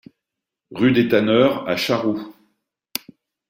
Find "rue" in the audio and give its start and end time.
0.71-0.93